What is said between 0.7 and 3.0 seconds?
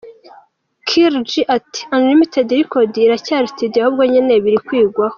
Kill-G ati: “Unlimited records